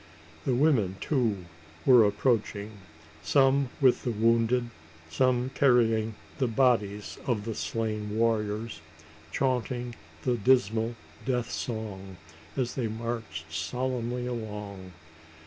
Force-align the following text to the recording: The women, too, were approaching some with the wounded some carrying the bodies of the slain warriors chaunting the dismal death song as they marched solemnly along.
The 0.47 0.55
women, 0.55 0.95
too, 0.99 1.45
were 1.85 2.07
approaching 2.07 2.71
some 3.21 3.69
with 3.79 4.01
the 4.01 4.09
wounded 4.09 4.71
some 5.11 5.51
carrying 5.53 6.15
the 6.39 6.47
bodies 6.47 7.19
of 7.27 7.45
the 7.45 7.53
slain 7.53 8.17
warriors 8.17 8.81
chaunting 9.31 9.93
the 10.23 10.37
dismal 10.37 10.95
death 11.23 11.51
song 11.51 12.17
as 12.57 12.73
they 12.73 12.87
marched 12.87 13.53
solemnly 13.53 14.25
along. 14.25 14.91